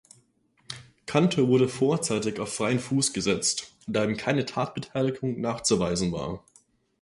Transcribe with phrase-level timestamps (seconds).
[1.05, 6.43] Kantor wurde vorzeitig auf freien Fuß gesetzt, da ihm keine Tatbeteiligung nachzuweisen war.